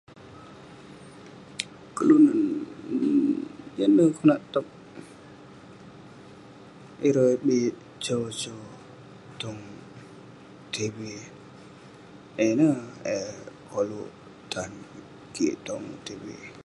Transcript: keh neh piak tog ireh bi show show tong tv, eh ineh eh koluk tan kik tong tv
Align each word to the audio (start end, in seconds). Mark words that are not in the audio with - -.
keh 3.77 3.89
neh 3.95 4.11
piak 4.21 4.41
tog 4.53 4.67
ireh 7.07 7.33
bi 7.45 7.57
show 8.05 8.23
show 8.41 8.61
tong 9.41 9.61
tv, 10.73 10.97
eh 12.43 12.49
ineh 12.53 12.77
eh 13.15 13.31
koluk 13.71 14.11
tan 14.51 14.71
kik 15.33 15.55
tong 15.67 15.85
tv 16.05 16.23